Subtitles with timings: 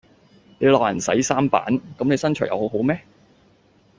[0.57, 1.63] 你鬧人洗衫板，
[1.95, 2.99] 咁你又身材好好咩？